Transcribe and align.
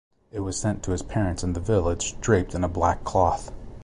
It 0.31 0.39
was 0.39 0.57
sent 0.59 0.81
to 0.81 0.93
his 0.93 1.03
parents 1.03 1.43
in 1.43 1.53
the 1.53 1.59
village 1.59 2.19
draped 2.19 2.55
in 2.55 2.63
a 2.63 2.67
black 2.67 3.03
cloth. 3.03 3.51